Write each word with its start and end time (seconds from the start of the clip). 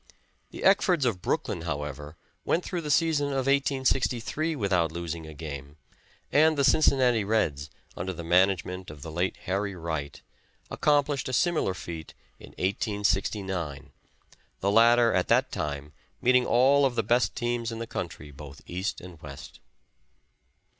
The 0.49 0.63
Eckfords 0.63 1.05
of 1.05 1.21
Brooklyn, 1.21 1.61
however, 1.61 2.17
went 2.43 2.65
through 2.65 2.81
the 2.81 2.89
season 2.89 3.27
of 3.27 3.45
1863 3.45 4.55
without 4.55 4.91
losing 4.91 5.27
a 5.27 5.35
game, 5.35 5.77
and 6.31 6.57
the 6.57 6.63
Cincinnati 6.63 7.23
Reds, 7.23 7.69
under 7.95 8.11
the 8.11 8.23
management 8.23 8.89
of 8.89 9.03
the 9.03 9.11
late 9.11 9.37
Harry 9.43 9.75
Wright, 9.75 10.19
accomplished 10.71 11.29
a 11.29 11.33
similar 11.33 11.75
feat 11.75 12.15
in 12.39 12.49
1869, 12.53 13.91
the 14.59 14.71
latter 14.71 15.13
at 15.13 15.27
the 15.27 15.45
time 15.51 15.93
meeting 16.19 16.47
all 16.47 16.83
of 16.83 16.95
the 16.95 17.03
best 17.03 17.35
teams 17.35 17.71
in 17.71 17.77
the 17.77 17.85
country, 17.85 18.31
both 18.31 18.61
East 18.65 19.01
and 19.01 19.21
West. 19.21 19.59